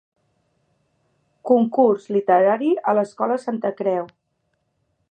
[1.49, 4.11] Concurs literari a l'escola Santa Creu.